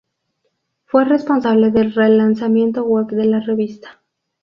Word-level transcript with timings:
Fue 0.87 1.05
responsable 1.05 1.69
del 1.69 1.93
relanzamiento 1.93 2.83
web 2.85 3.05
de 3.09 3.25
la 3.25 3.39
revista. 3.39 4.01